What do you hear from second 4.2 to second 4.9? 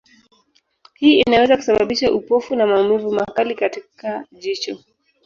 jicho.